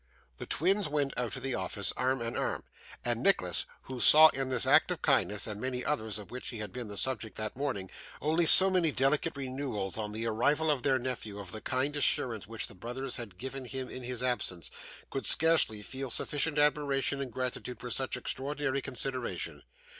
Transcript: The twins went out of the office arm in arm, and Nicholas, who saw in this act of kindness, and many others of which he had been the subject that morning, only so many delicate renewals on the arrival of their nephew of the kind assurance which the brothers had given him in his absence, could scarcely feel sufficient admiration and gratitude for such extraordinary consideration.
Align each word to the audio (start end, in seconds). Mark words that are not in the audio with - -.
The 0.39 0.47
twins 0.47 0.89
went 0.89 1.15
out 1.15 1.35
of 1.35 1.43
the 1.43 1.53
office 1.53 1.93
arm 1.95 2.23
in 2.23 2.35
arm, 2.35 2.63
and 3.05 3.21
Nicholas, 3.21 3.67
who 3.83 3.99
saw 3.99 4.29
in 4.29 4.49
this 4.49 4.65
act 4.65 4.89
of 4.89 5.03
kindness, 5.03 5.45
and 5.45 5.61
many 5.61 5.85
others 5.85 6.17
of 6.17 6.31
which 6.31 6.49
he 6.49 6.57
had 6.57 6.73
been 6.73 6.87
the 6.87 6.97
subject 6.97 7.37
that 7.37 7.55
morning, 7.55 7.87
only 8.19 8.47
so 8.47 8.71
many 8.71 8.91
delicate 8.91 9.35
renewals 9.35 9.99
on 9.99 10.11
the 10.11 10.25
arrival 10.25 10.71
of 10.71 10.81
their 10.81 10.97
nephew 10.97 11.37
of 11.39 11.51
the 11.51 11.61
kind 11.61 11.95
assurance 11.95 12.47
which 12.47 12.65
the 12.65 12.73
brothers 12.73 13.17
had 13.17 13.37
given 13.37 13.65
him 13.65 13.91
in 13.91 14.01
his 14.01 14.23
absence, 14.23 14.71
could 15.11 15.27
scarcely 15.27 15.83
feel 15.83 16.09
sufficient 16.09 16.57
admiration 16.57 17.21
and 17.21 17.31
gratitude 17.31 17.79
for 17.79 17.91
such 17.91 18.17
extraordinary 18.17 18.81
consideration. 18.81 19.61